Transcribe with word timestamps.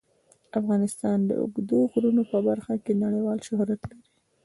افغانستان 0.59 1.17
د 1.25 1.31
اوږدو 1.41 1.79
غرونو 1.91 2.21
په 2.31 2.37
برخه 2.47 2.73
کې 2.83 2.93
نړیوال 3.03 3.39
شهرت 3.47 3.81
لري. 3.89 4.09